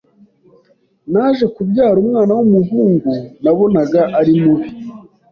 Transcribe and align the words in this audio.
naje 1.11 1.45
kubyara 1.55 1.97
umwana 2.03 2.31
wumuhungu 2.37 3.11
nabonaga 3.43 4.01
ari 4.19 4.33
mubi 4.41 4.69